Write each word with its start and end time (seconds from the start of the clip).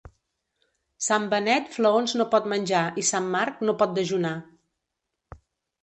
Sant 1.07 1.27
Benet 1.33 1.69
flaons 1.77 2.17
no 2.21 2.27
pot 2.33 2.49
menjar 2.55 2.83
i 3.03 3.07
Sant 3.13 3.31
Marc 3.37 3.65
no 3.69 3.79
pot 3.85 3.97
dejunar. 4.01 4.37